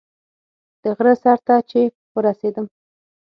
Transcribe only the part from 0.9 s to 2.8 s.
غره سر ته چې ورسېدم.